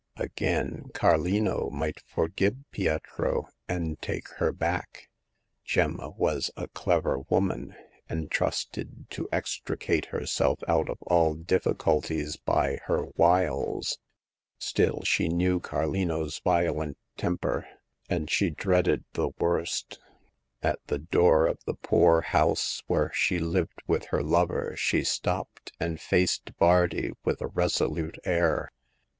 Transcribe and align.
Again, 0.17 0.89
Carlino 0.95 1.69
might 1.69 1.99
forgive 2.07 2.55
Pietro, 2.71 3.49
and 3.69 4.01
take 4.01 4.29
her 4.37 4.51
back. 4.51 5.11
Gemma 5.63 6.09
was 6.09 6.49
a 6.57 6.69
clever 6.69 7.19
woman, 7.29 7.75
and 8.09 8.31
trusted 8.31 9.07
to 9.11 9.29
extricate 9.31 10.05
herself 10.07 10.63
out 10.67 10.89
of 10.89 10.97
all 11.03 11.35
difficulties 11.35 12.35
by 12.35 12.79
her 12.85 13.05
wiles. 13.15 13.99
Still, 14.57 15.03
she 15.03 15.27
knew 15.29 15.59
Carlino's 15.59 16.39
violent 16.39 16.97
temper, 17.15 17.67
and 18.09 18.27
she 18.27 18.49
dreaded 18.49 19.03
the 19.13 19.29
^orst. 19.33 19.99
At 20.63 20.79
the 20.87 20.97
door 20.97 21.45
of 21.45 21.59
the 21.67 21.75
poor 21.75 22.21
house 22.21 22.81
where 22.87 23.11
she 23.13 23.37
lived 23.37 23.83
with 23.85 24.05
her 24.05 24.23
lover 24.23 24.73
she 24.75 25.03
stopped, 25.03 25.73
and 25.79 26.01
faced 26.01 26.57
Bardi 26.57 27.11
with 27.23 27.39
a 27.39 27.47
resolute 27.49 28.17
air. 28.25 28.71